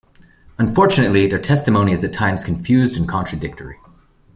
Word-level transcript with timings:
Unfortunately, 0.57 1.27
their 1.27 1.37
testimony 1.37 1.91
is 1.91 2.03
at 2.03 2.11
times 2.11 2.43
confused 2.43 2.97
and 2.97 3.07
contradictory. 3.07 3.77